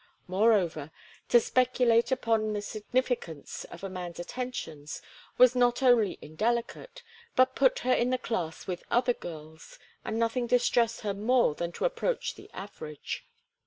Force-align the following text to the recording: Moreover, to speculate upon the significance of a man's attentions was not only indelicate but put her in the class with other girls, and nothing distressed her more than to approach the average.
Moreover, 0.27 0.89
to 1.29 1.39
speculate 1.39 2.11
upon 2.11 2.53
the 2.53 2.61
significance 2.63 3.65
of 3.65 3.83
a 3.83 3.87
man's 3.87 4.19
attentions 4.19 4.99
was 5.37 5.53
not 5.55 5.83
only 5.83 6.17
indelicate 6.23 7.03
but 7.35 7.53
put 7.53 7.77
her 7.85 7.93
in 7.93 8.09
the 8.09 8.17
class 8.17 8.65
with 8.65 8.83
other 8.89 9.13
girls, 9.13 9.77
and 10.03 10.17
nothing 10.17 10.47
distressed 10.47 11.01
her 11.01 11.13
more 11.13 11.53
than 11.53 11.71
to 11.73 11.85
approach 11.85 12.33
the 12.33 12.49
average. 12.51 13.27